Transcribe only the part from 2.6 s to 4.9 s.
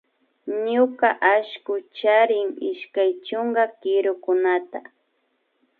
ishkay chunka kirukunata